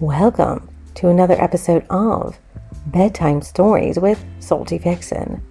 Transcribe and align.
Welcome 0.00 0.68
to 0.94 1.08
another 1.08 1.34
episode 1.42 1.84
of 1.90 2.38
Bedtime 2.86 3.42
Stories 3.42 3.98
with 3.98 4.24
Salty 4.38 4.78
Vixen. 4.78 5.42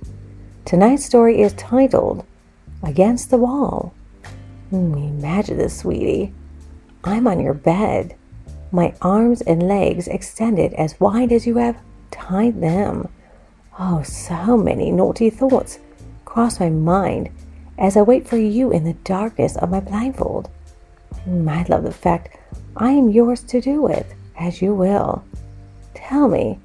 Tonight's 0.63 1.03
story 1.03 1.41
is 1.41 1.51
titled 1.51 2.25
Against 2.81 3.29
the 3.29 3.35
Wall. 3.35 3.93
Mm, 4.71 5.19
imagine 5.19 5.57
this, 5.57 5.79
sweetie. 5.79 6.33
I'm 7.03 7.27
on 7.27 7.41
your 7.41 7.55
bed, 7.55 8.15
my 8.71 8.95
arms 9.01 9.41
and 9.41 9.67
legs 9.67 10.07
extended 10.07 10.71
as 10.75 10.97
wide 10.97 11.33
as 11.33 11.45
you 11.45 11.57
have 11.57 11.81
tied 12.09 12.61
them. 12.61 13.09
Oh, 13.77 14.01
so 14.03 14.55
many 14.55 14.91
naughty 14.91 15.29
thoughts 15.29 15.79
cross 16.23 16.61
my 16.61 16.69
mind 16.69 17.31
as 17.77 17.97
I 17.97 18.01
wait 18.01 18.25
for 18.25 18.37
you 18.37 18.71
in 18.71 18.85
the 18.85 18.93
darkness 18.93 19.57
of 19.57 19.71
my 19.71 19.81
blindfold. 19.81 20.49
Mm, 21.27 21.49
I 21.49 21.65
love 21.67 21.83
the 21.83 21.91
fact 21.91 22.37
I 22.77 22.91
am 22.91 23.09
yours 23.09 23.43
to 23.43 23.59
do 23.59 23.81
with 23.81 24.13
as 24.37 24.61
you 24.61 24.73
will. 24.73 25.23
Tell 25.93 26.27
me, 26.27 26.59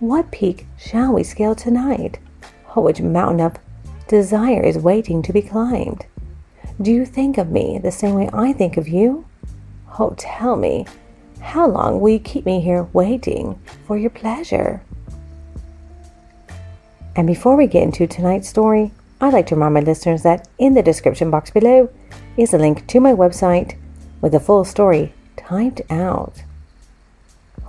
what 0.00 0.30
peak 0.30 0.66
shall 0.78 1.12
we 1.12 1.22
scale 1.22 1.54
tonight? 1.54 2.18
Oh, 2.74 2.82
which 2.82 3.00
mountain 3.00 3.40
of 3.40 3.56
desire 4.08 4.62
is 4.62 4.76
waiting 4.78 5.22
to 5.22 5.32
be 5.32 5.42
climbed? 5.42 6.06
Do 6.80 6.90
you 6.90 7.06
think 7.06 7.38
of 7.38 7.50
me 7.50 7.78
the 7.78 7.92
same 7.92 8.14
way 8.14 8.28
I 8.32 8.52
think 8.52 8.76
of 8.76 8.88
you? 8.88 9.24
Oh, 9.98 10.14
tell 10.18 10.56
me, 10.56 10.86
how 11.40 11.68
long 11.68 12.00
will 12.00 12.10
you 12.10 12.18
keep 12.18 12.44
me 12.44 12.60
here 12.60 12.82
waiting 12.92 13.58
for 13.86 13.96
your 13.96 14.10
pleasure? 14.10 14.82
And 17.16 17.26
before 17.26 17.56
we 17.56 17.68
get 17.68 17.84
into 17.84 18.06
tonight's 18.06 18.48
story, 18.48 18.92
I'd 19.20 19.32
like 19.32 19.46
to 19.46 19.54
remind 19.54 19.74
my 19.74 19.80
listeners 19.80 20.22
that 20.24 20.48
in 20.58 20.74
the 20.74 20.82
description 20.82 21.30
box 21.30 21.50
below 21.50 21.88
is 22.36 22.52
a 22.52 22.58
link 22.58 22.86
to 22.88 22.98
my 22.98 23.12
website 23.12 23.76
with 24.20 24.32
the 24.32 24.40
full 24.40 24.64
story 24.64 25.14
typed 25.36 25.80
out. 25.90 26.42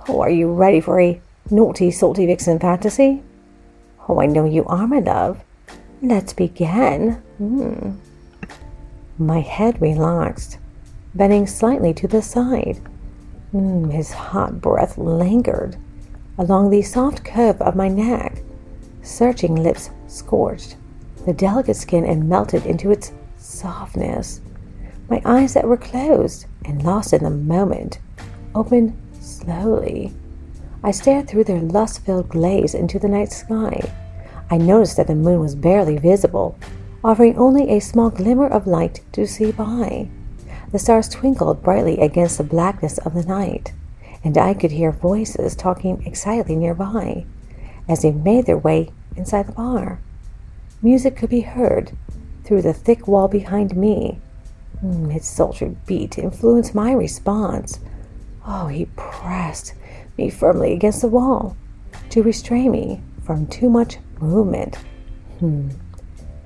Oh, 0.08 0.20
are 0.20 0.30
you 0.30 0.52
ready 0.52 0.80
for 0.80 1.00
a 1.00 1.20
naughty, 1.50 1.90
salty 1.90 2.26
vixen 2.26 2.58
fantasy? 2.58 3.22
Oh, 4.08 4.20
I 4.20 4.26
know 4.26 4.44
you 4.44 4.64
are, 4.66 4.86
my 4.86 5.00
love. 5.00 5.42
Let's 6.00 6.32
begin. 6.32 7.14
Hmm. 7.38 7.96
My 9.18 9.40
head 9.40 9.80
relaxed, 9.82 10.58
bending 11.14 11.46
slightly 11.46 11.92
to 11.94 12.06
the 12.06 12.22
side. 12.22 12.80
Mm, 13.52 13.92
his 13.92 14.12
hot 14.12 14.60
breath 14.60 14.96
lingered 14.96 15.76
along 16.38 16.70
the 16.70 16.82
soft 16.82 17.24
curve 17.24 17.60
of 17.62 17.74
my 17.74 17.88
neck, 17.88 18.42
searching 19.02 19.54
lips 19.56 19.90
scorched 20.06 20.76
the 21.24 21.32
delicate 21.32 21.74
skin 21.74 22.04
and 22.04 22.28
melted 22.28 22.64
into 22.64 22.92
its 22.92 23.12
softness. 23.36 24.40
My 25.08 25.20
eyes 25.24 25.54
that 25.54 25.66
were 25.66 25.76
closed 25.76 26.46
and 26.64 26.84
lost 26.84 27.12
in 27.12 27.24
the 27.24 27.30
moment 27.30 27.98
opened 28.54 28.96
slowly. 29.26 30.12
I 30.82 30.90
stared 30.90 31.28
through 31.28 31.44
their 31.44 31.60
lust 31.60 32.04
filled 32.04 32.28
glaze 32.28 32.74
into 32.74 32.98
the 32.98 33.08
night 33.08 33.32
sky. 33.32 33.92
I 34.50 34.58
noticed 34.58 34.96
that 34.96 35.08
the 35.08 35.14
moon 35.14 35.40
was 35.40 35.54
barely 35.54 35.98
visible, 35.98 36.56
offering 37.02 37.36
only 37.36 37.70
a 37.70 37.80
small 37.80 38.10
glimmer 38.10 38.46
of 38.46 38.66
light 38.66 39.00
to 39.12 39.26
see 39.26 39.52
by. 39.52 40.08
The 40.72 40.78
stars 40.78 41.08
twinkled 41.08 41.62
brightly 41.62 41.98
against 41.98 42.38
the 42.38 42.44
blackness 42.44 42.98
of 42.98 43.14
the 43.14 43.24
night, 43.24 43.72
and 44.22 44.36
I 44.38 44.54
could 44.54 44.72
hear 44.72 44.92
voices 44.92 45.56
talking 45.56 46.02
excitedly 46.06 46.56
nearby 46.56 47.24
as 47.88 48.02
they 48.02 48.12
made 48.12 48.46
their 48.46 48.58
way 48.58 48.90
inside 49.16 49.46
the 49.46 49.52
bar. 49.52 49.98
Music 50.82 51.16
could 51.16 51.30
be 51.30 51.40
heard 51.40 51.92
through 52.44 52.62
the 52.62 52.72
thick 52.72 53.08
wall 53.08 53.28
behind 53.28 53.76
me. 53.76 54.20
Mm, 54.84 55.14
its 55.14 55.28
sultry 55.28 55.76
beat 55.86 56.18
influenced 56.18 56.74
my 56.74 56.92
response. 56.92 57.80
Oh, 58.46 58.68
he 58.68 58.86
pressed 58.96 59.74
me 60.16 60.30
firmly 60.30 60.72
against 60.72 61.00
the 61.00 61.08
wall 61.08 61.56
to 62.10 62.22
restrain 62.22 62.70
me 62.70 63.02
from 63.24 63.46
too 63.48 63.68
much 63.68 63.98
movement. 64.20 64.76
Hmm. 65.40 65.70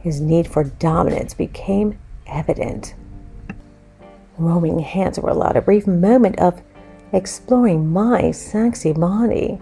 His 0.00 0.20
need 0.20 0.48
for 0.48 0.64
dominance 0.64 1.34
became 1.34 1.98
evident. 2.26 2.94
Roaming 4.38 4.78
hands 4.78 5.20
were 5.20 5.28
allowed 5.28 5.56
a 5.56 5.62
brief 5.62 5.86
moment 5.86 6.38
of 6.40 6.62
exploring 7.12 7.92
my 7.92 8.30
sexy 8.30 8.92
body 8.92 9.58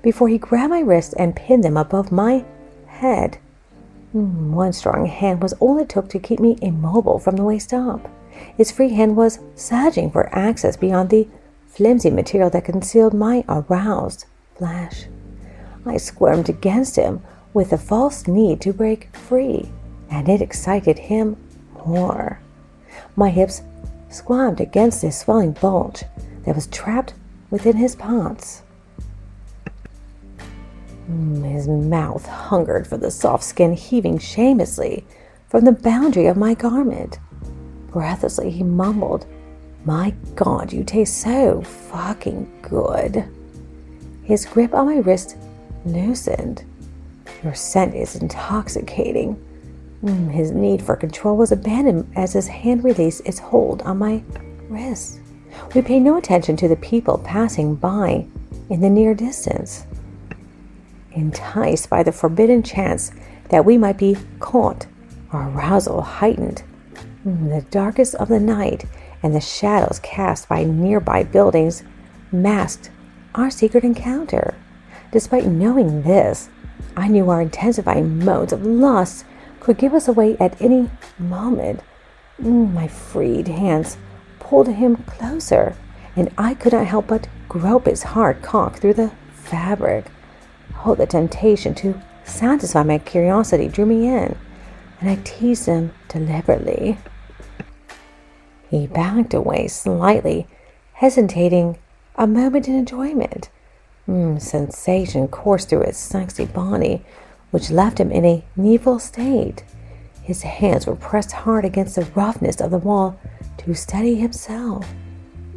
before 0.00 0.28
he 0.28 0.38
grabbed 0.38 0.70
my 0.70 0.80
wrist 0.80 1.14
and 1.18 1.36
pinned 1.36 1.62
them 1.62 1.76
above 1.76 2.10
my 2.10 2.44
head. 2.86 3.38
Hmm, 4.12 4.54
one 4.54 4.72
strong 4.72 5.06
hand 5.06 5.42
was 5.42 5.52
all 5.54 5.78
it 5.78 5.90
took 5.90 6.08
to 6.10 6.18
keep 6.18 6.40
me 6.40 6.56
immobile 6.62 7.18
from 7.18 7.36
the 7.36 7.44
waist 7.44 7.74
up. 7.74 8.08
His 8.56 8.72
free 8.72 8.90
hand 8.90 9.16
was 9.16 9.40
searching 9.54 10.10
for 10.10 10.34
access 10.34 10.76
beyond 10.76 11.10
the 11.10 11.28
flimsy 11.72 12.10
material 12.10 12.50
that 12.50 12.64
concealed 12.64 13.14
my 13.14 13.44
aroused 13.48 14.26
flesh. 14.56 15.06
I 15.86 15.96
squirmed 15.96 16.48
against 16.48 16.96
him 16.96 17.22
with 17.54 17.72
a 17.72 17.78
false 17.78 18.26
need 18.26 18.60
to 18.60 18.72
break 18.72 19.14
free, 19.16 19.70
and 20.10 20.28
it 20.28 20.42
excited 20.42 20.98
him 20.98 21.36
more. 21.86 22.40
My 23.16 23.30
hips 23.30 23.62
squirmed 24.10 24.60
against 24.60 25.00
this 25.00 25.20
swelling 25.20 25.52
bulge 25.52 26.04
that 26.44 26.54
was 26.54 26.66
trapped 26.66 27.14
within 27.50 27.76
his 27.76 27.96
pants. 27.96 28.62
Mm, 31.10 31.50
his 31.50 31.68
mouth 31.68 32.26
hungered 32.26 32.86
for 32.86 32.98
the 32.98 33.10
soft 33.10 33.44
skin 33.44 33.72
heaving 33.72 34.18
shamelessly 34.18 35.04
from 35.48 35.64
the 35.64 35.72
boundary 35.72 36.26
of 36.26 36.36
my 36.36 36.54
garment. 36.54 37.18
Breathlessly, 37.90 38.50
he 38.50 38.62
mumbled, 38.62 39.26
My 39.84 40.14
God, 40.34 40.72
you 40.72 40.84
taste 40.84 41.18
so 41.18 41.62
fucking 41.62 42.50
good. 42.62 43.24
His 44.22 44.46
grip 44.46 44.74
on 44.74 44.86
my 44.86 44.98
wrist 44.98 45.36
loosened. 45.84 46.64
Your 47.42 47.54
scent 47.54 47.94
is 47.94 48.16
intoxicating. 48.16 49.42
Mm, 50.04 50.30
his 50.30 50.52
need 50.52 50.82
for 50.82 50.96
control 50.96 51.36
was 51.36 51.52
abandoned 51.52 52.12
as 52.16 52.32
his 52.32 52.48
hand 52.48 52.84
released 52.84 53.26
its 53.26 53.38
hold 53.38 53.82
on 53.82 53.98
my 53.98 54.22
wrist. 54.68 55.20
We 55.74 55.82
paid 55.82 56.00
no 56.00 56.16
attention 56.16 56.56
to 56.58 56.68
the 56.68 56.76
people 56.76 57.18
passing 57.18 57.74
by 57.74 58.26
in 58.70 58.80
the 58.80 58.90
near 58.90 59.14
distance 59.14 59.86
enticed 61.14 61.90
by 61.90 62.02
the 62.02 62.12
forbidden 62.12 62.62
chance 62.62 63.12
that 63.48 63.64
we 63.64 63.76
might 63.76 63.98
be 63.98 64.16
caught, 64.40 64.86
our 65.32 65.50
arousal 65.50 66.02
heightened. 66.02 66.62
In 67.24 67.48
the 67.48 67.62
darkest 67.62 68.14
of 68.16 68.28
the 68.28 68.40
night 68.40 68.84
and 69.22 69.34
the 69.34 69.40
shadows 69.40 70.00
cast 70.02 70.48
by 70.48 70.64
nearby 70.64 71.22
buildings 71.22 71.82
masked 72.30 72.90
our 73.34 73.50
secret 73.50 73.84
encounter. 73.84 74.54
Despite 75.10 75.46
knowing 75.46 76.02
this, 76.02 76.48
I 76.96 77.08
knew 77.08 77.30
our 77.30 77.42
intensifying 77.42 78.24
modes 78.24 78.52
of 78.52 78.64
lust 78.64 79.24
could 79.60 79.78
give 79.78 79.94
us 79.94 80.08
away 80.08 80.36
at 80.38 80.60
any 80.60 80.90
moment. 81.18 81.80
My 82.38 82.88
freed 82.88 83.48
hands 83.48 83.96
pulled 84.40 84.68
him 84.68 84.96
closer, 84.96 85.76
and 86.16 86.30
I 86.36 86.54
could 86.54 86.72
not 86.72 86.86
help 86.86 87.06
but 87.06 87.28
grope 87.48 87.86
his 87.86 88.02
hard 88.02 88.42
cock 88.42 88.76
through 88.76 88.94
the 88.94 89.12
fabric. 89.32 90.06
Oh, 90.84 90.94
the 90.94 91.06
temptation 91.06 91.74
to 91.76 92.00
satisfy 92.24 92.82
my 92.82 92.98
curiosity 92.98 93.68
drew 93.68 93.86
me 93.86 94.08
in, 94.08 94.36
and 95.00 95.10
I 95.10 95.18
teased 95.22 95.66
him 95.66 95.92
deliberately. 96.08 96.98
He 98.72 98.86
backed 98.86 99.34
away 99.34 99.68
slightly, 99.68 100.46
hesitating 100.94 101.76
a 102.16 102.26
moment 102.26 102.68
in 102.68 102.74
enjoyment. 102.74 103.50
Mm, 104.08 104.40
sensation 104.40 105.28
coursed 105.28 105.68
through 105.68 105.82
his 105.82 105.98
sexy 105.98 106.46
body, 106.46 107.04
which 107.50 107.70
left 107.70 108.00
him 108.00 108.10
in 108.10 108.24
a 108.24 108.42
needful 108.56 108.98
state. 108.98 109.62
His 110.22 110.40
hands 110.40 110.86
were 110.86 110.96
pressed 110.96 111.32
hard 111.32 111.66
against 111.66 111.96
the 111.96 112.08
roughness 112.14 112.62
of 112.62 112.70
the 112.70 112.78
wall 112.78 113.20
to 113.58 113.74
steady 113.74 114.14
himself. 114.14 114.90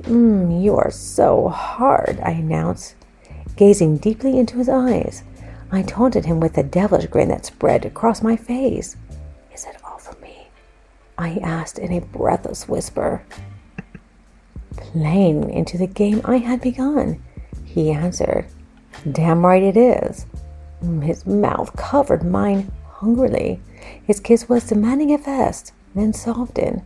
Mm, 0.01 0.62
you 0.62 0.75
are 0.75 0.92
so 0.92 1.48
hard, 1.48 2.19
I 2.19 2.31
announced, 2.31 2.95
Gazing 3.56 4.00
deeply 4.00 4.38
into 4.38 4.57
his 4.57 4.68
eyes, 4.68 5.24
I 5.72 5.84
taunted 5.84 6.25
him 6.25 6.42
with 6.42 6.57
a 6.57 6.63
devilish 6.63 7.06
grin 7.06 7.30
that 7.30 7.45
spread 7.45 7.86
across 7.86 8.22
my 8.22 8.36
face. 8.36 8.98
I 11.17 11.39
asked 11.44 11.79
in 11.79 11.91
a 11.94 12.01
breathless 12.01 12.67
whisper. 12.67 13.23
Playing 14.75 15.50
into 15.50 15.77
the 15.77 15.88
game 15.88 16.21
I 16.25 16.38
had 16.38 16.62
begun, 16.62 17.23
he 17.63 17.91
answered. 17.91 18.47
Damn 19.12 19.45
right 19.45 19.63
it 19.63 19.77
is. 19.77 20.25
His 21.01 21.25
mouth 21.25 21.75
covered 21.75 22.23
mine 22.23 22.71
hungrily. 22.88 23.62
His 24.03 24.19
kiss 24.19 24.50
was 24.50 24.67
demanding 24.67 25.13
at 25.13 25.23
first, 25.25 25.73
then 25.94 26.13
softened. 26.13 26.81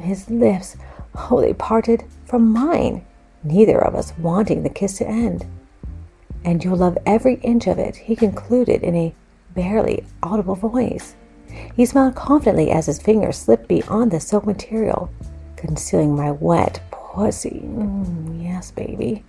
His 0.00 0.28
lips, 0.30 0.76
they 1.30 1.54
parted 1.54 2.04
from 2.24 2.52
mine, 2.52 3.04
neither 3.42 3.82
of 3.82 3.94
us 3.94 4.12
wanting 4.18 4.62
the 4.62 4.70
kiss 4.70 4.98
to 4.98 5.08
end 5.08 5.46
and 6.44 6.62
you'll 6.62 6.76
love 6.76 6.98
every 7.06 7.34
inch 7.36 7.66
of 7.66 7.78
it, 7.78 7.96
he 7.96 8.16
concluded 8.16 8.82
in 8.82 8.94
a 8.96 9.14
barely 9.54 10.04
audible 10.22 10.54
voice. 10.54 11.14
He 11.76 11.86
smiled 11.86 12.14
confidently 12.14 12.70
as 12.70 12.86
his 12.86 13.00
fingers 13.00 13.38
slipped 13.38 13.68
beyond 13.68 14.10
the 14.10 14.20
silk 14.20 14.46
material, 14.46 15.10
concealing 15.56 16.16
my 16.16 16.30
wet 16.30 16.80
pussy. 16.90 17.62
Mm, 17.64 18.42
yes, 18.42 18.70
baby. 18.70 19.24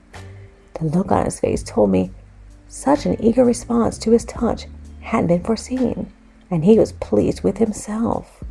The 0.76 0.86
look 0.86 1.12
on 1.12 1.26
his 1.26 1.40
face 1.40 1.64
told 1.64 1.92
me 1.92 2.12
such 2.68 3.06
an 3.06 3.22
eager 3.24 3.46
response 3.46 3.98
to 4.00 4.12
his 4.12 4.26
touch 4.26 4.66
hadn't 5.02 5.28
been 5.28 5.44
foreseen, 5.44 6.12
and 6.50 6.66
he 6.66 6.80
was 6.80 6.92
pleased 6.94 7.44
with 7.44 7.58
himself. 7.58 8.44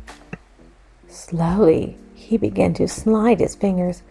Slowly, 1.07 1.97
he 2.13 2.37
began 2.37 2.73
to 2.75 2.87
slide 2.87 3.39
his 3.39 3.55
fingers. 3.55 4.01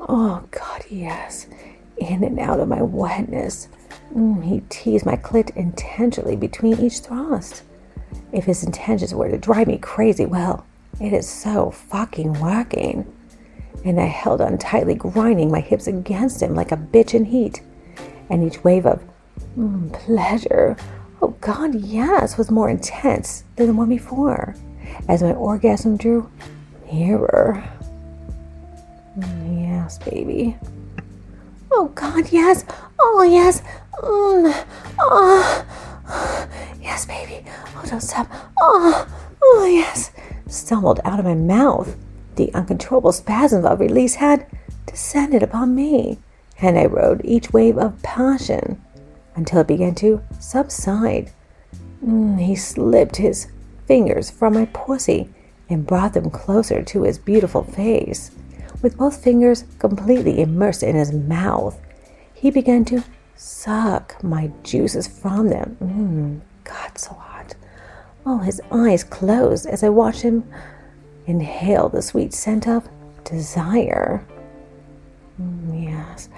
Oh, 0.00 0.42
God, 0.50 0.84
yes, 0.90 1.46
in 1.96 2.24
and 2.24 2.40
out 2.40 2.60
of 2.60 2.68
my 2.68 2.82
wetness. 2.82 3.68
Mm, 4.14 4.44
he 4.44 4.62
teased 4.68 5.06
my 5.06 5.16
clit 5.16 5.56
intentionally 5.56 6.36
between 6.36 6.78
each 6.80 7.00
thrust. 7.00 7.62
If 8.32 8.44
his 8.44 8.64
intentions 8.64 9.14
were 9.14 9.28
to 9.28 9.36
drive 9.36 9.66
me 9.66 9.78
crazy, 9.78 10.24
well, 10.24 10.64
it 11.00 11.12
is 11.12 11.28
so 11.28 11.70
fucking 11.70 12.40
working. 12.40 13.12
And 13.84 14.00
I 14.00 14.06
held 14.06 14.40
on 14.40 14.58
tightly, 14.58 14.94
grinding 14.94 15.50
my 15.50 15.60
hips 15.60 15.86
against 15.86 16.42
him 16.42 16.54
like 16.54 16.72
a 16.72 16.76
bitch 16.76 17.14
in 17.14 17.26
heat. 17.26 17.60
And 18.30 18.44
each 18.44 18.64
wave 18.64 18.86
of 18.86 19.02
mm, 19.58 19.92
pleasure, 19.92 20.76
oh 21.20 21.34
God, 21.40 21.74
yes, 21.74 22.38
was 22.38 22.50
more 22.50 22.70
intense 22.70 23.44
than 23.56 23.66
the 23.66 23.72
one 23.74 23.88
before. 23.88 24.54
As 25.08 25.22
my 25.22 25.32
orgasm 25.32 25.96
drew 25.96 26.30
nearer. 26.90 27.62
Mm, 29.18 29.62
yes, 29.62 29.98
baby. 29.98 30.56
Oh 31.70 31.88
God, 31.94 32.30
yes. 32.30 32.64
Oh 32.98 33.22
yes. 33.22 33.62
Mm. 34.02 34.66
Oh. 34.98 35.66
Yes, 36.92 37.06
baby. 37.06 37.42
Oh, 37.74 37.84
don't 37.88 38.02
stop. 38.02 38.28
Oh. 38.60 39.08
Oh 39.42 39.64
yes. 39.64 40.10
Stumbled 40.46 41.00
out 41.06 41.18
of 41.18 41.24
my 41.24 41.34
mouth. 41.34 41.96
The 42.36 42.52
uncontrollable 42.52 43.12
spasm 43.12 43.64
of 43.64 43.80
release 43.80 44.16
had 44.16 44.46
descended 44.84 45.42
upon 45.42 45.74
me, 45.74 46.18
and 46.60 46.78
I 46.78 46.84
rode 46.84 47.22
each 47.24 47.50
wave 47.50 47.78
of 47.78 48.02
passion 48.02 48.78
until 49.34 49.60
it 49.60 49.68
began 49.68 49.94
to 49.96 50.20
subside. 50.38 51.32
Mm, 52.04 52.38
he 52.38 52.54
slipped 52.54 53.16
his 53.16 53.46
fingers 53.86 54.30
from 54.30 54.52
my 54.52 54.66
pussy 54.66 55.30
and 55.70 55.86
brought 55.86 56.12
them 56.12 56.28
closer 56.28 56.82
to 56.82 57.04
his 57.04 57.18
beautiful 57.18 57.64
face. 57.64 58.32
With 58.82 58.98
both 58.98 59.24
fingers 59.24 59.64
completely 59.78 60.42
immersed 60.42 60.82
in 60.82 60.94
his 60.94 61.10
mouth, 61.10 61.80
he 62.34 62.50
began 62.50 62.84
to 62.84 63.02
suck 63.34 64.22
my 64.22 64.52
juices 64.62 65.08
from 65.08 65.48
them. 65.48 65.78
Mmm, 65.80 66.51
God, 66.64 66.98
so 66.98 67.14
hot. 67.14 67.54
Oh, 68.24 68.38
his 68.38 68.60
eyes 68.70 69.04
closed 69.04 69.66
as 69.66 69.82
I 69.82 69.88
watched 69.88 70.22
him 70.22 70.44
inhale 71.26 71.88
the 71.88 72.02
sweet 72.02 72.32
scent 72.32 72.68
of 72.68 72.88
desire. 73.24 74.24
Mm, 75.40 75.84
yes. 75.84 76.28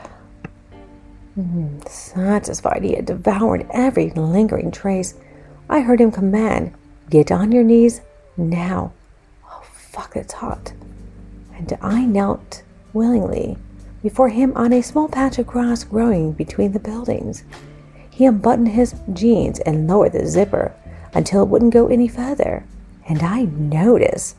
Mm, 1.38 1.86
satisfied 1.88 2.84
he 2.84 2.94
had 2.94 3.06
devoured 3.06 3.66
every 3.70 4.10
lingering 4.10 4.70
trace, 4.70 5.14
I 5.68 5.80
heard 5.80 6.00
him 6.00 6.12
command, 6.12 6.74
Get 7.10 7.32
on 7.32 7.52
your 7.52 7.64
knees 7.64 8.00
now. 8.36 8.92
Oh, 9.46 9.62
fuck, 9.72 10.16
it's 10.16 10.34
hot 10.34 10.72
and 11.56 11.78
I 11.80 12.04
knelt 12.04 12.62
willingly 12.92 13.56
before 14.02 14.28
him 14.28 14.52
on 14.54 14.72
a 14.72 14.82
small 14.82 15.08
patch 15.08 15.38
of 15.38 15.46
grass 15.46 15.84
growing 15.84 16.32
between 16.32 16.72
the 16.72 16.80
buildings. 16.80 17.44
He 18.14 18.26
unbuttoned 18.26 18.68
his 18.68 18.94
jeans 19.12 19.58
and 19.58 19.88
lowered 19.88 20.12
the 20.12 20.24
zipper 20.24 20.72
until 21.14 21.42
it 21.42 21.48
wouldn't 21.48 21.74
go 21.74 21.88
any 21.88 22.06
further, 22.06 22.64
and 23.08 23.20
I 23.24 23.42
noticed 23.42 24.36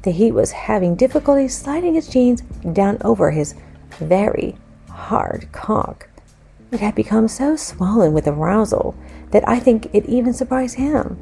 that 0.00 0.12
he 0.12 0.32
was 0.32 0.52
having 0.52 0.94
difficulty 0.94 1.46
sliding 1.46 1.94
his 1.94 2.08
jeans 2.08 2.40
down 2.72 2.96
over 3.02 3.30
his 3.30 3.54
very 3.98 4.56
hard 4.88 5.46
cock. 5.52 6.08
It 6.72 6.80
had 6.80 6.94
become 6.94 7.28
so 7.28 7.54
swollen 7.54 8.14
with 8.14 8.26
arousal 8.26 8.94
that 9.30 9.46
I 9.46 9.60
think 9.60 9.90
it 9.92 10.06
even 10.06 10.32
surprised 10.32 10.76
him. 10.76 11.18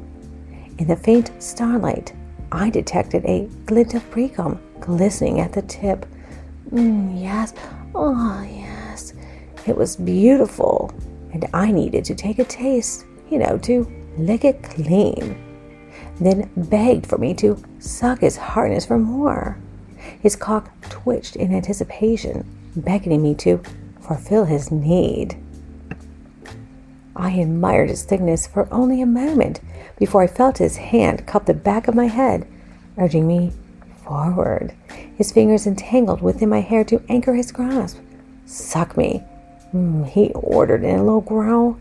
In 0.77 0.87
the 0.87 0.95
faint 0.95 1.31
starlight, 1.39 2.13
I 2.53 2.69
detected 2.69 3.25
a 3.25 3.49
glint 3.65 3.95
of 3.95 4.09
precum 4.11 4.59
glistening 4.79 5.41
at 5.41 5.51
the 5.51 5.61
tip. 5.63 6.05
Mm, 6.71 7.21
yes, 7.21 7.53
oh, 7.93 8.47
yes. 8.49 9.11
It 9.65 9.75
was 9.75 9.97
beautiful, 9.97 10.93
and 11.37 11.53
I 11.53 11.71
needed 11.71 12.03
to 12.05 12.15
take 12.15 12.39
a 12.39 12.43
taste, 12.43 13.05
you 13.29 13.37
know, 13.37 13.59
to 13.59 13.87
lick 14.17 14.43
it 14.43 14.63
clean. 14.63 15.37
Then 16.19 16.49
begged 16.57 17.05
for 17.05 17.19
me 17.19 17.35
to 17.35 17.63
suck 17.77 18.21
his 18.21 18.37
hardness 18.37 18.87
for 18.87 18.97
more. 18.97 19.59
His 20.19 20.35
cock 20.35 20.71
twitched 20.81 21.35
in 21.35 21.53
anticipation, 21.53 22.43
beckoning 22.75 23.21
me 23.21 23.35
to 23.35 23.61
fulfill 24.01 24.45
his 24.45 24.71
need. 24.71 25.37
I 27.15 27.31
admired 27.31 27.89
his 27.89 28.03
thickness 28.03 28.47
for 28.47 28.67
only 28.71 28.99
a 29.01 29.05
moment 29.05 29.59
before 29.99 30.23
I 30.23 30.27
felt 30.27 30.57
his 30.57 30.77
hand 30.77 31.27
cup 31.27 31.45
the 31.45 31.53
back 31.53 31.87
of 31.87 31.93
my 31.93 32.07
head, 32.07 32.47
urging 32.97 33.27
me 33.27 33.53
forward, 34.03 34.73
his 35.15 35.31
fingers 35.31 35.67
entangled 35.67 36.21
within 36.21 36.49
my 36.49 36.61
hair 36.61 36.83
to 36.85 37.03
anchor 37.09 37.35
his 37.35 37.51
grasp. 37.51 37.99
Suck 38.47 38.97
me, 38.97 39.23
mm, 39.73 40.07
he 40.07 40.31
ordered 40.33 40.83
in 40.83 40.99
a 40.99 41.03
low 41.03 41.21
growl. 41.21 41.79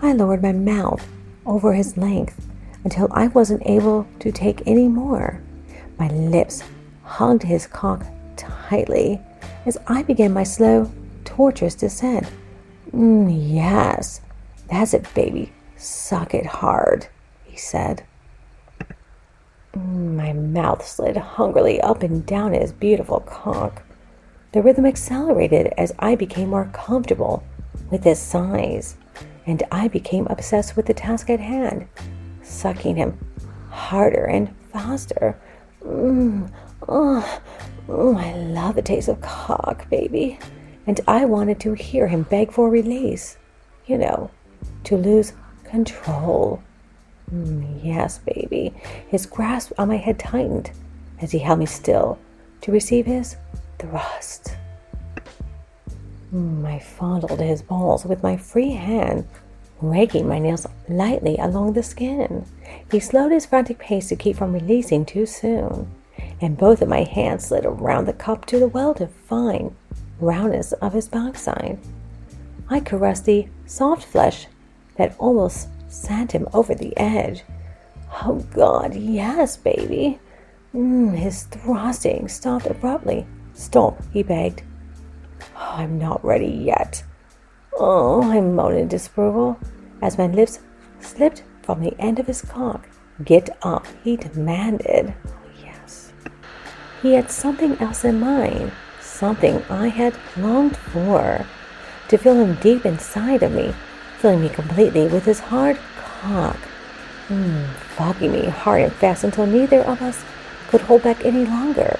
I 0.00 0.12
lowered 0.12 0.42
my 0.42 0.52
mouth 0.52 1.06
over 1.46 1.72
his 1.72 1.96
length 1.96 2.48
until 2.84 3.08
I 3.12 3.28
wasn't 3.28 3.62
able 3.66 4.06
to 4.20 4.32
take 4.32 4.66
any 4.66 4.88
more. 4.88 5.40
My 5.98 6.08
lips 6.08 6.62
hugged 7.04 7.42
his 7.42 7.66
cock 7.66 8.04
tightly 8.36 9.20
as 9.66 9.78
I 9.86 10.02
began 10.02 10.32
my 10.32 10.42
slow, 10.42 10.90
torturous 11.24 11.74
descent. 11.74 12.26
Mm, 12.92 13.54
yes, 13.54 14.20
that's 14.68 14.94
it, 14.94 15.06
baby. 15.14 15.52
Suck 15.76 16.34
it 16.34 16.46
hard, 16.46 17.06
he 17.44 17.56
said. 17.56 18.04
My 19.74 20.32
mouth 20.32 20.86
slid 20.86 21.16
hungrily 21.16 21.80
up 21.80 22.02
and 22.02 22.26
down 22.26 22.52
his 22.52 22.72
beautiful 22.72 23.20
cock. 23.20 23.82
The 24.52 24.62
rhythm 24.62 24.84
accelerated 24.84 25.72
as 25.78 25.94
I 25.98 26.14
became 26.14 26.50
more 26.50 26.68
comfortable 26.74 27.42
with 27.90 28.04
his 28.04 28.18
size, 28.18 28.96
and 29.46 29.62
I 29.72 29.88
became 29.88 30.26
obsessed 30.28 30.76
with 30.76 30.86
the 30.86 30.94
task 30.94 31.30
at 31.30 31.40
hand, 31.40 31.88
sucking 32.42 32.96
him 32.96 33.18
harder 33.70 34.26
and 34.26 34.54
faster. 34.70 35.38
Mm, 35.82 36.52
oh, 36.86 37.40
oh, 37.88 38.16
I 38.16 38.34
love 38.34 38.74
the 38.74 38.82
taste 38.82 39.08
of 39.08 39.22
cock, 39.22 39.88
baby. 39.88 40.38
And 40.86 41.00
I 41.08 41.24
wanted 41.24 41.58
to 41.60 41.72
hear 41.72 42.08
him 42.08 42.24
beg 42.24 42.52
for 42.52 42.68
release. 42.68 43.38
You 43.86 43.98
know, 43.98 44.30
to 44.84 44.96
lose 44.96 45.32
control. 45.64 46.62
Mm, 47.32 47.82
yes, 47.82 48.18
baby. 48.18 48.74
His 49.08 49.24
grasp 49.24 49.72
on 49.78 49.88
my 49.88 49.96
head 49.96 50.18
tightened 50.18 50.72
as 51.20 51.32
he 51.32 51.38
held 51.38 51.58
me 51.58 51.66
still 51.66 52.18
to 52.60 52.70
receive 52.70 53.06
his 53.06 53.36
thrust. 53.82 54.56
I 56.64 56.78
fondled 56.78 57.40
his 57.40 57.60
balls 57.60 58.06
with 58.06 58.22
my 58.22 58.36
free 58.36 58.70
hand, 58.70 59.26
raking 59.82 60.26
my 60.26 60.38
nails 60.38 60.66
lightly 60.88 61.36
along 61.36 61.74
the 61.74 61.82
skin. 61.82 62.46
He 62.90 63.00
slowed 63.00 63.32
his 63.32 63.44
frantic 63.44 63.78
pace 63.78 64.08
to 64.08 64.16
keep 64.16 64.36
from 64.36 64.54
releasing 64.54 65.04
too 65.04 65.26
soon, 65.26 65.90
and 66.40 66.56
both 66.56 66.80
of 66.80 66.88
my 66.88 67.02
hands 67.02 67.46
slid 67.46 67.66
around 67.66 68.06
the 68.06 68.14
cup 68.14 68.46
to 68.46 68.58
the 68.58 68.68
well 68.68 68.94
defined 68.94 69.74
roundness 70.20 70.72
of 70.74 70.94
his 70.94 71.08
backside. 71.08 71.78
I 72.70 72.80
caressed 72.80 73.26
the 73.26 73.48
soft 73.66 74.04
flesh 74.04 74.46
that 74.96 75.16
almost 75.18 75.68
sent 75.88 76.32
him 76.32 76.48
over 76.54 76.74
the 76.74 76.96
edge. 76.96 77.42
Oh 78.24 78.46
God, 78.54 78.94
yes, 78.94 79.56
baby. 79.56 80.18
Mm, 80.74 81.14
his 81.14 81.42
thrusting 81.44 82.28
stopped 82.28 82.66
abruptly. 82.66 83.26
Stop, 83.54 84.02
he 84.12 84.22
begged. 84.22 84.62
Oh, 85.56 85.74
I'm 85.76 85.98
not 85.98 86.24
ready 86.24 86.46
yet. 86.46 87.04
Oh, 87.74 88.22
I 88.30 88.40
moaned 88.40 88.78
in 88.78 88.88
disapproval 88.88 89.58
as 90.00 90.18
my 90.18 90.26
lips 90.26 90.60
slipped 91.00 91.42
from 91.62 91.80
the 91.80 91.94
end 91.98 92.18
of 92.18 92.26
his 92.26 92.42
cock. 92.42 92.88
Get 93.24 93.56
up, 93.62 93.86
he 94.02 94.16
demanded. 94.16 95.14
Oh, 95.26 95.32
yes. 95.64 96.12
He 97.02 97.14
had 97.14 97.30
something 97.30 97.76
else 97.78 98.04
in 98.04 98.20
mind, 98.20 98.72
something 99.00 99.62
I 99.70 99.88
had 99.88 100.16
longed 100.36 100.76
for. 100.76 101.46
To 102.08 102.18
feel 102.18 102.34
him 102.34 102.58
deep 102.60 102.84
inside 102.84 103.42
of 103.42 103.52
me, 103.52 103.74
filling 104.18 104.42
me 104.42 104.48
completely 104.48 105.06
with 105.08 105.24
his 105.24 105.40
hard 105.40 105.78
cock. 105.96 106.58
Mm, 107.28 107.66
fogging 107.96 108.32
me 108.32 108.46
hard 108.46 108.82
and 108.82 108.92
fast 108.92 109.24
until 109.24 109.46
neither 109.46 109.80
of 109.80 110.02
us 110.02 110.24
could 110.68 110.82
hold 110.82 111.02
back 111.02 111.24
any 111.24 111.44
longer. 111.44 111.98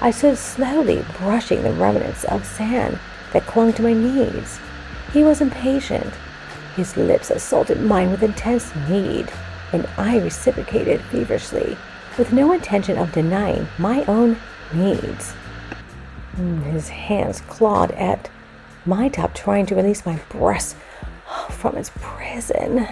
I 0.00 0.10
stood 0.10 0.36
slowly 0.36 1.04
brushing 1.18 1.62
the 1.62 1.72
remnants 1.72 2.24
of 2.24 2.44
sand 2.44 2.98
that 3.32 3.46
clung 3.46 3.72
to 3.74 3.82
my 3.82 3.92
knees. 3.92 4.60
He 5.12 5.24
was 5.24 5.40
impatient. 5.40 6.12
His 6.74 6.96
lips 6.96 7.30
assaulted 7.30 7.80
mine 7.80 8.10
with 8.10 8.22
intense 8.22 8.74
need, 8.88 9.30
and 9.72 9.88
I 9.96 10.18
reciprocated 10.18 11.00
feverishly, 11.02 11.76
with 12.18 12.32
no 12.32 12.52
intention 12.52 12.98
of 12.98 13.12
denying 13.12 13.68
my 13.78 14.04
own 14.04 14.36
needs. 14.72 15.34
Mm, 16.36 16.62
his 16.64 16.90
hands 16.90 17.40
clawed 17.42 17.92
at 17.92 18.28
my 18.84 19.08
top 19.08 19.34
trying 19.34 19.64
to 19.66 19.74
release 19.74 20.04
my 20.04 20.20
breast 20.28 20.76
from 21.50 21.76
its 21.76 21.90
prison. 22.00 22.86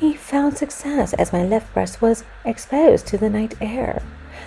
He 0.00 0.14
found 0.14 0.58
success 0.58 1.14
as 1.14 1.32
my 1.32 1.44
left 1.44 1.72
breast 1.72 2.02
was 2.02 2.24
exposed 2.44 3.06
to 3.06 3.18
the 3.18 3.30
night 3.30 3.54
air. 3.60 4.02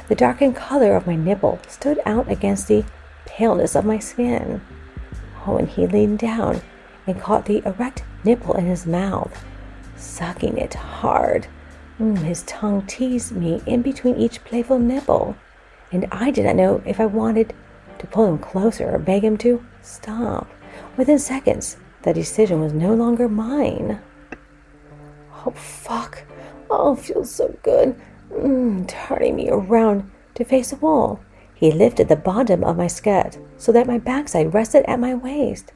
The 0.07 0.15
darkened 0.15 0.55
color 0.55 0.95
of 0.95 1.05
my 1.05 1.15
nipple 1.15 1.59
stood 1.67 1.99
out 2.05 2.31
against 2.31 2.67
the 2.67 2.85
paleness 3.25 3.75
of 3.75 3.85
my 3.85 3.99
skin. 3.99 4.61
Oh, 5.45 5.57
and 5.57 5.67
he 5.67 5.85
leaned 5.85 6.19
down 6.19 6.61
and 7.05 7.19
caught 7.19 7.45
the 7.45 7.61
erect 7.65 8.03
nipple 8.23 8.55
in 8.55 8.65
his 8.65 8.85
mouth, 8.85 9.43
sucking 9.95 10.57
it 10.57 10.73
hard. 10.73 11.47
Mm, 11.99 12.19
his 12.19 12.43
tongue 12.43 12.85
teased 12.85 13.31
me 13.31 13.61
in 13.65 13.81
between 13.81 14.15
each 14.17 14.43
playful 14.43 14.79
nibble, 14.79 15.35
and 15.91 16.07
I 16.11 16.31
did 16.31 16.45
not 16.45 16.55
know 16.55 16.81
if 16.85 16.99
I 16.99 17.05
wanted 17.05 17.53
to 17.99 18.07
pull 18.07 18.27
him 18.27 18.37
closer 18.37 18.93
or 18.93 18.99
beg 18.99 19.23
him 19.23 19.37
to 19.39 19.65
stop. 19.81 20.47
Within 20.95 21.19
seconds, 21.19 21.77
the 22.03 22.13
decision 22.13 22.61
was 22.61 22.73
no 22.73 22.93
longer 22.93 23.27
mine. 23.27 23.99
Oh, 25.45 25.51
fuck. 25.51 26.23
Oh, 26.69 26.95
feels 26.95 27.33
so 27.33 27.57
good. 27.63 27.99
Mm, 28.31 28.88
turning 28.88 29.36
me 29.36 29.50
around 29.50 30.10
to 30.36 30.43
face 30.43 30.72
the 30.72 30.75
wall. 30.77 31.19
He 31.53 31.72
lifted 31.72 32.07
the 32.07 32.15
bottom 32.15 32.63
of 32.63 32.77
my 32.77 32.88
skirt 32.88 33.38
so 33.57 33.72
that 33.72 33.88
my 33.88 33.98
backside 33.98 34.53
rested 34.53 34.86
at 34.89 35.00
my 35.00 35.15
waist. 35.15 35.72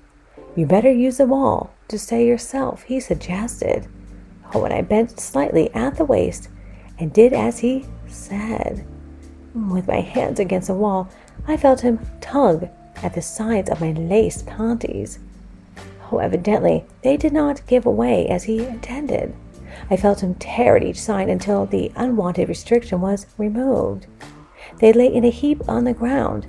You 0.55 0.65
better 0.65 0.91
use 0.91 1.17
the 1.17 1.25
wall 1.25 1.73
to 1.87 1.97
stay 1.97 2.27
yourself, 2.27 2.83
he 2.83 2.99
suggested 2.99 3.87
Oh, 4.53 4.59
when 4.59 4.71
I 4.71 4.81
bent 4.81 5.19
slightly 5.19 5.73
at 5.73 5.95
the 5.95 6.03
waist 6.05 6.49
and 6.99 7.13
did 7.13 7.31
as 7.31 7.59
he 7.59 7.85
said. 8.07 8.85
With 9.55 9.87
my 9.87 10.01
hands 10.01 10.39
against 10.39 10.67
the 10.67 10.73
wall, 10.73 11.09
I 11.47 11.57
felt 11.57 11.81
him 11.81 11.99
tug 12.19 12.67
at 13.01 13.13
the 13.13 13.21
sides 13.21 13.69
of 13.69 13.81
my 13.81 13.91
lace 13.93 14.43
panties. 14.43 15.19
Oh, 16.11 16.17
evidently, 16.17 16.85
they 17.01 17.15
did 17.15 17.31
not 17.31 17.65
give 17.65 17.85
away 17.85 18.27
as 18.27 18.43
he 18.43 18.65
intended. 18.65 19.33
I 19.89 19.97
felt 19.97 20.21
him 20.21 20.35
tear 20.35 20.77
at 20.77 20.83
each 20.83 20.99
side 20.99 21.29
until 21.29 21.65
the 21.65 21.91
unwanted 21.95 22.47
restriction 22.47 23.01
was 23.01 23.25
removed. 23.37 24.07
They 24.79 24.93
lay 24.93 25.13
in 25.13 25.25
a 25.25 25.29
heap 25.29 25.67
on 25.67 25.83
the 25.83 25.93
ground, 25.93 26.47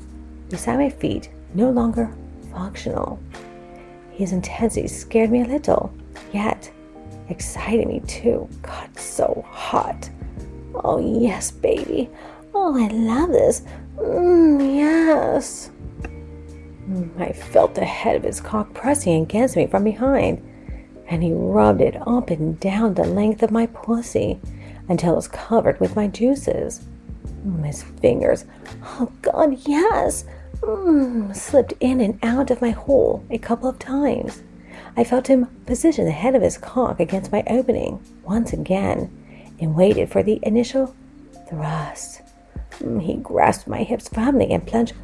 beside 0.48 0.78
my 0.78 0.90
feet, 0.90 1.30
no 1.54 1.70
longer 1.70 2.12
functional. 2.52 3.18
His 4.12 4.32
intensity 4.32 4.86
scared 4.88 5.30
me 5.30 5.42
a 5.42 5.46
little, 5.46 5.92
yet 6.32 6.70
excited 7.28 7.88
me 7.88 8.00
too. 8.00 8.48
God, 8.62 8.96
so 8.98 9.44
hot. 9.48 10.08
Oh, 10.74 10.98
yes, 10.98 11.50
baby. 11.50 12.10
Oh, 12.54 12.76
I 12.78 12.88
love 12.88 13.30
this. 13.30 13.62
Mm, 13.96 14.76
yes. 14.76 15.70
Mm, 16.86 17.20
I 17.20 17.32
felt 17.32 17.74
the 17.74 17.84
head 17.84 18.16
of 18.16 18.22
his 18.22 18.40
cock 18.40 18.72
pressing 18.74 19.22
against 19.22 19.56
me 19.56 19.66
from 19.66 19.84
behind, 19.84 20.42
and 21.12 21.22
he 21.22 21.30
rubbed 21.30 21.82
it 21.82 21.94
up 22.06 22.30
and 22.30 22.58
down 22.58 22.94
the 22.94 23.04
length 23.04 23.42
of 23.42 23.50
my 23.50 23.66
pussy 23.66 24.40
until 24.88 25.12
it 25.12 25.16
was 25.16 25.28
covered 25.28 25.78
with 25.78 25.94
my 25.94 26.06
juices. 26.06 26.86
Mm, 27.46 27.66
his 27.66 27.82
fingers, 27.82 28.46
oh 28.82 29.12
God, 29.20 29.58
yes, 29.66 30.24
mm, 30.60 31.36
slipped 31.36 31.74
in 31.80 32.00
and 32.00 32.18
out 32.22 32.50
of 32.50 32.62
my 32.62 32.70
hole 32.70 33.22
a 33.28 33.36
couple 33.36 33.68
of 33.68 33.78
times. 33.78 34.42
I 34.96 35.04
felt 35.04 35.26
him 35.26 35.48
position 35.66 36.06
the 36.06 36.12
head 36.12 36.34
of 36.34 36.40
his 36.40 36.56
cock 36.56 36.98
against 36.98 37.30
my 37.30 37.44
opening 37.46 38.02
once 38.24 38.54
again 38.54 39.54
and 39.60 39.74
waited 39.74 40.10
for 40.10 40.22
the 40.22 40.40
initial 40.42 40.96
thrust. 41.46 42.22
Mm, 42.78 43.02
he 43.02 43.16
grasped 43.16 43.68
my 43.68 43.82
hips 43.82 44.08
firmly 44.08 44.50
and 44.50 44.66
plunged 44.66 44.94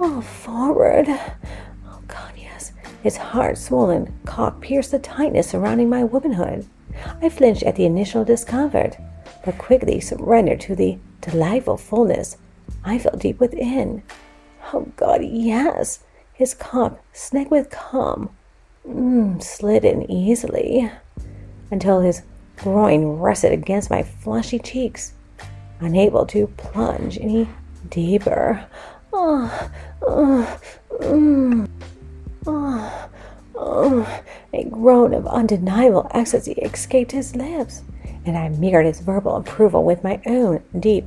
oh, 0.00 0.22
forward. 0.22 1.06
His 3.02 3.16
hard, 3.16 3.58
swollen 3.58 4.18
cock 4.24 4.60
pierced 4.60 4.92
the 4.92 4.98
tightness 4.98 5.50
surrounding 5.50 5.88
my 5.88 6.04
womanhood. 6.04 6.66
I 7.20 7.28
flinched 7.28 7.62
at 7.64 7.76
the 7.76 7.84
initial 7.84 8.24
discomfort, 8.24 8.96
but 9.44 9.58
quickly 9.58 10.00
surrendered 10.00 10.60
to 10.62 10.76
the 10.76 10.98
delightful 11.20 11.76
fullness 11.76 12.36
I 12.84 12.98
felt 12.98 13.20
deep 13.20 13.40
within. 13.40 14.02
Oh, 14.72 14.92
God, 14.96 15.22
yes. 15.24 16.00
His 16.32 16.54
cock 16.54 17.00
snagged 17.12 17.50
with 17.50 17.70
cum 17.70 18.30
mm, 18.86 19.42
slid 19.42 19.84
in 19.84 20.10
easily 20.10 20.90
until 21.70 22.00
his 22.00 22.22
groin 22.56 23.04
rested 23.04 23.52
against 23.52 23.90
my 23.90 24.02
fleshy 24.02 24.58
cheeks, 24.58 25.14
unable 25.80 26.26
to 26.26 26.46
plunge 26.56 27.18
any 27.18 27.48
deeper. 27.88 28.64
Oh, 29.12 29.70
oh, 30.02 30.60
mm, 31.00 31.68
oh, 32.46 33.08
oh. 33.54 34.22
A 34.52 34.64
groan 34.64 35.14
of 35.14 35.26
undeniable 35.26 36.08
ecstasy 36.12 36.52
escaped 36.52 37.12
his 37.12 37.34
lips, 37.34 37.82
and 38.24 38.36
I 38.36 38.48
mirrored 38.50 38.86
his 38.86 39.00
verbal 39.00 39.36
approval 39.36 39.84
with 39.84 40.04
my 40.04 40.20
own 40.26 40.62
deep 40.78 41.06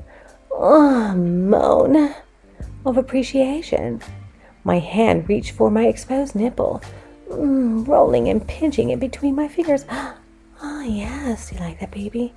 oh, 0.52 1.14
moan 1.16 2.14
of 2.86 2.98
appreciation. 2.98 4.02
My 4.64 4.80
hand 4.80 5.30
reached 5.30 5.52
for 5.52 5.70
my 5.70 5.86
exposed 5.86 6.36
nipple, 6.36 6.82
mm, 7.30 7.88
rolling 7.88 8.30
and 8.30 8.48
pinching 8.48 8.90
it 8.90 9.00
between 9.00 9.36
my 9.36 9.48
fingers. 9.48 9.86
Ah, 10.62 10.80
oh, 10.80 10.82
yes, 10.82 11.52
you 11.52 11.60
like 11.60 11.80
that, 11.82 11.92
baby? 11.92 12.34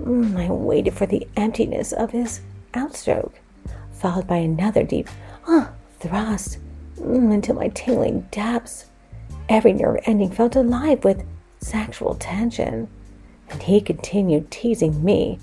Mm, 0.00 0.36
I 0.36 0.50
waited 0.50 0.92
for 0.92 1.06
the 1.06 1.26
emptiness 1.36 1.92
of 1.92 2.10
his 2.10 2.40
outstroke, 2.72 3.34
followed 3.92 4.26
by 4.26 4.38
another 4.38 4.82
deep 4.82 5.08
ah 5.46 5.70
thrust 6.00 6.58
until 6.98 7.54
my 7.56 7.68
tingling 7.68 8.26
depths. 8.30 8.86
Every 9.48 9.72
nerve 9.72 10.00
ending 10.06 10.30
felt 10.30 10.56
alive 10.56 11.04
with 11.04 11.24
sexual 11.60 12.14
tension, 12.14 12.88
and 13.50 13.62
he 13.62 13.80
continued 13.80 14.50
teasing 14.50 15.04
me, 15.04 15.38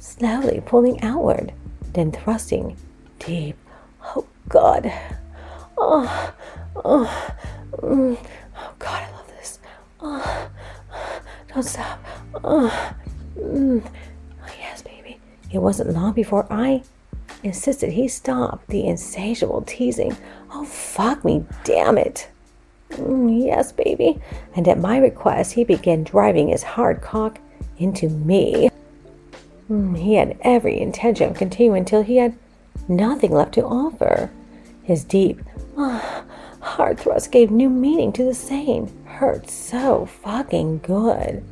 slowly 0.00 0.62
pulling 0.64 1.00
outward, 1.02 1.52
then 1.92 2.10
thrusting 2.12 2.76
deep. 3.18 3.56
Oh 4.16 4.26
God! 4.48 4.92
Oh, 5.78 6.34
oh, 6.84 7.34
Mm. 7.78 8.16
Oh 8.56 8.72
God, 8.78 9.02
I 9.02 9.10
love 9.12 9.28
this. 9.28 9.58
Oh, 10.00 10.48
don't 11.52 11.62
stop. 11.62 12.02
Oh, 12.42 12.94
mm. 13.38 13.84
oh, 13.84 14.54
yes, 14.58 14.82
baby. 14.82 15.18
It 15.50 15.58
wasn't 15.58 15.92
long 15.92 16.12
before 16.12 16.46
I 16.50 16.82
insisted 17.42 17.92
he 17.92 18.08
stop 18.08 18.66
the 18.68 18.86
insatiable 18.86 19.62
teasing. 19.62 20.16
Oh, 20.50 20.64
fuck 20.94 21.24
me, 21.24 21.44
damn 21.64 21.98
it. 21.98 22.28
Mm, 22.90 23.44
yes, 23.44 23.72
baby. 23.72 24.20
And 24.54 24.68
at 24.68 24.78
my 24.78 24.98
request, 24.98 25.52
he 25.52 25.64
began 25.64 26.04
driving 26.04 26.48
his 26.48 26.62
hard 26.62 27.00
cock 27.02 27.38
into 27.78 28.08
me. 28.08 28.70
Mm, 29.68 29.98
he 29.98 30.14
had 30.14 30.38
every 30.42 30.80
intention 30.80 31.30
of 31.30 31.36
continuing 31.36 31.78
until 31.80 32.02
he 32.02 32.18
had 32.18 32.36
nothing 32.86 33.32
left 33.32 33.54
to 33.54 33.64
offer. 33.64 34.30
His 34.84 35.02
deep, 35.02 35.40
oh, 35.76 36.24
Hard 36.64 36.98
thrust 36.98 37.30
gave 37.30 37.50
new 37.50 37.68
meaning 37.68 38.10
to 38.14 38.24
the 38.24 38.34
saying, 38.34 38.90
hurt 39.04 39.50
so 39.50 40.06
fucking 40.06 40.78
good. 40.78 41.44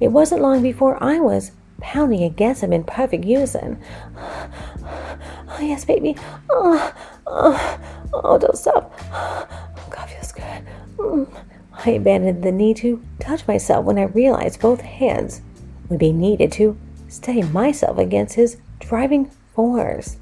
It 0.00 0.08
wasn't 0.08 0.42
long 0.42 0.62
before 0.62 1.02
I 1.02 1.20
was 1.20 1.52
pounding 1.80 2.24
against 2.24 2.64
him 2.64 2.72
in 2.72 2.82
perfect 2.82 3.24
unison. 3.24 3.80
Oh, 4.16 5.58
yes, 5.60 5.84
baby. 5.84 6.16
Oh, 6.50 6.92
oh, 7.26 7.78
oh, 8.12 8.38
don't 8.38 8.56
stop. 8.56 8.92
Oh, 9.12 9.48
God 9.90 10.10
feels 10.10 10.32
good. 10.32 10.62
Mm. 10.96 11.44
I 11.84 11.90
abandoned 11.90 12.42
the 12.42 12.52
need 12.52 12.76
to 12.78 13.02
touch 13.20 13.46
myself 13.46 13.84
when 13.84 13.98
I 13.98 14.04
realized 14.04 14.60
both 14.60 14.80
hands 14.80 15.42
would 15.88 16.00
be 16.00 16.12
needed 16.12 16.52
to 16.52 16.76
steady 17.08 17.42
myself 17.42 17.98
against 17.98 18.34
his 18.34 18.58
driving 18.80 19.26
force. 19.54 20.16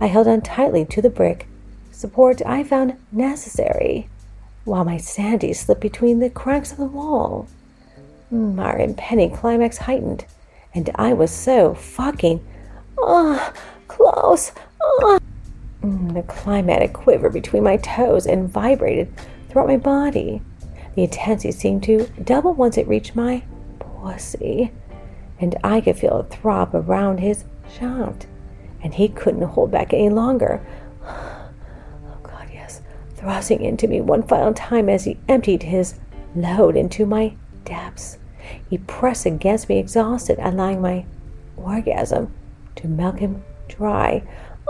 I 0.00 0.06
held 0.06 0.26
on 0.26 0.40
tightly 0.40 0.84
to 0.86 1.02
the 1.02 1.10
brick 1.10 1.46
support 1.92 2.42
I 2.44 2.64
found 2.64 2.96
necessary, 3.12 4.08
while 4.64 4.84
my 4.84 4.96
sanity 4.96 5.52
slipped 5.52 5.80
between 5.80 6.18
the 6.18 6.30
cracks 6.30 6.72
of 6.72 6.78
the 6.78 6.84
wall. 6.86 7.48
Hmm, 8.30 8.58
our 8.58 8.78
impending 8.78 9.30
climax 9.30 9.78
heightened, 9.78 10.24
and 10.74 10.90
I 10.96 11.12
was 11.12 11.30
so 11.30 11.74
fucking, 11.74 12.44
ah, 12.98 13.52
oh, 13.54 13.60
close, 13.86 14.52
ah. 14.82 14.90
Oh. 15.02 15.18
Mm, 15.84 16.14
the 16.14 16.22
climatic 16.22 16.94
quiver 16.94 17.28
between 17.28 17.62
my 17.62 17.76
toes 17.76 18.26
and 18.26 18.48
vibrated 18.48 19.12
throughout 19.48 19.68
my 19.68 19.76
body. 19.76 20.40
The 20.94 21.02
intensity 21.02 21.52
seemed 21.52 21.82
to 21.82 22.06
double 22.22 22.54
once 22.54 22.78
it 22.78 22.88
reached 22.88 23.14
my 23.14 23.42
pussy, 23.78 24.72
and 25.38 25.54
I 25.62 25.82
could 25.82 25.98
feel 25.98 26.20
a 26.20 26.24
throb 26.24 26.74
around 26.74 27.18
his 27.18 27.44
shaft, 27.70 28.26
and 28.82 28.94
he 28.94 29.08
couldn't 29.08 29.42
hold 29.42 29.70
back 29.70 29.92
any 29.92 30.08
longer 30.08 30.64
Oh 31.06 32.18
God, 32.22 32.48
yes, 32.50 32.80
thrusting 33.16 33.62
into 33.62 33.86
me 33.86 34.00
one 34.00 34.22
final 34.22 34.54
time 34.54 34.88
as 34.88 35.04
he 35.04 35.18
emptied 35.28 35.64
his 35.64 35.96
load 36.34 36.76
into 36.76 37.04
my 37.04 37.34
depths. 37.66 38.16
He 38.70 38.78
pressed 38.78 39.26
against 39.26 39.68
me, 39.68 39.78
exhausted, 39.78 40.38
allowing 40.40 40.80
my 40.80 41.04
orgasm 41.58 42.32
to 42.76 42.88
milk 42.88 43.18
him 43.18 43.44
dry. 43.68 44.22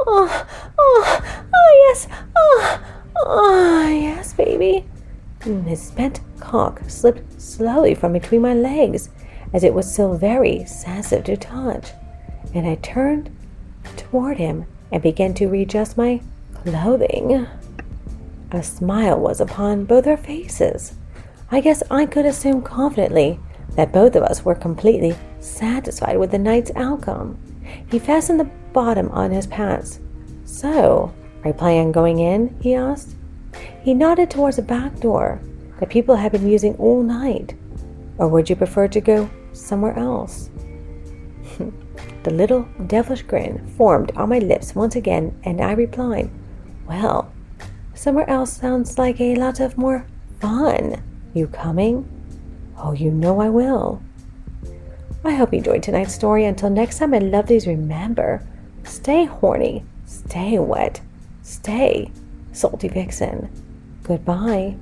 Oh, 0.06 0.46
oh, 0.78 1.22
oh, 1.54 1.86
yes, 1.88 2.08
oh, 2.36 2.80
oh, 3.16 3.88
yes, 3.88 4.34
baby. 4.34 4.86
His 5.42 5.82
spent 5.82 6.20
cock 6.40 6.82
slipped 6.88 7.40
slowly 7.40 7.94
from 7.94 8.12
between 8.12 8.42
my 8.42 8.54
legs, 8.54 9.10
as 9.52 9.64
it 9.64 9.74
was 9.74 9.90
still 9.90 10.16
very 10.16 10.64
sensitive 10.64 11.24
to 11.24 11.36
touch, 11.36 11.92
and 12.54 12.66
I 12.66 12.76
turned 12.76 13.30
toward 13.96 14.38
him 14.38 14.66
and 14.90 15.02
began 15.02 15.34
to 15.34 15.48
readjust 15.48 15.96
my 15.96 16.20
clothing. 16.54 17.46
A 18.50 18.62
smile 18.62 19.18
was 19.18 19.40
upon 19.40 19.84
both 19.84 20.06
our 20.06 20.16
faces. 20.16 20.94
I 21.50 21.60
guess 21.60 21.82
I 21.90 22.06
could 22.06 22.26
assume 22.26 22.62
confidently 22.62 23.38
that 23.76 23.92
both 23.92 24.16
of 24.16 24.22
us 24.22 24.44
were 24.44 24.54
completely 24.54 25.16
satisfied 25.40 26.18
with 26.18 26.30
the 26.30 26.38
night's 26.38 26.70
outcome. 26.76 27.38
He 27.90 27.98
fastened 27.98 28.40
the 28.40 28.50
bottom 28.72 29.08
on 29.10 29.30
his 29.30 29.46
pants. 29.46 30.00
So, 30.44 31.12
are 31.42 31.48
you 31.48 31.54
planning 31.54 31.86
on 31.86 31.92
going 31.92 32.18
in? 32.18 32.56
he 32.60 32.74
asked. 32.74 33.16
He 33.82 33.94
nodded 33.94 34.30
towards 34.30 34.56
the 34.56 34.62
back 34.62 34.98
door 35.00 35.40
that 35.78 35.90
people 35.90 36.16
had 36.16 36.32
been 36.32 36.48
using 36.48 36.74
all 36.76 37.02
night. 37.02 37.54
Or 38.18 38.28
would 38.28 38.48
you 38.48 38.56
prefer 38.56 38.88
to 38.88 39.00
go 39.00 39.28
somewhere 39.52 39.98
else? 39.98 40.50
the 42.22 42.30
little 42.30 42.66
devilish 42.86 43.22
grin 43.22 43.66
formed 43.76 44.12
on 44.16 44.28
my 44.28 44.38
lips 44.38 44.74
once 44.74 44.96
again, 44.96 45.38
and 45.44 45.60
I 45.60 45.72
replied, 45.72 46.30
Well, 46.86 47.32
somewhere 47.94 48.28
else 48.28 48.52
sounds 48.52 48.98
like 48.98 49.20
a 49.20 49.34
lot 49.36 49.60
of 49.60 49.76
more 49.76 50.06
fun. 50.40 51.02
You 51.34 51.48
coming? 51.48 52.08
Oh, 52.78 52.92
you 52.92 53.10
know 53.10 53.40
I 53.40 53.48
will. 53.48 54.02
I 55.24 55.32
hope 55.32 55.52
you 55.52 55.58
enjoyed 55.58 55.82
tonight's 55.82 56.14
story. 56.14 56.44
Until 56.44 56.68
next 56.70 56.98
time, 56.98 57.10
my 57.10 57.18
lovelies, 57.18 57.66
remember 57.66 58.46
stay 58.84 59.24
horny, 59.24 59.82
stay 60.04 60.58
wet, 60.58 61.00
stay 61.42 62.10
salty 62.52 62.88
vixen. 62.88 63.48
Goodbye. 64.02 64.76